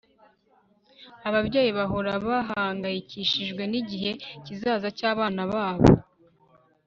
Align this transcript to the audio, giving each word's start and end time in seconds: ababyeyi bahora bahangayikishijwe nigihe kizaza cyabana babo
ababyeyi 1.27 1.71
bahora 1.79 2.11
bahangayikishijwe 2.27 3.63
nigihe 3.71 4.11
kizaza 4.45 4.87
cyabana 4.97 5.43
babo 5.51 5.87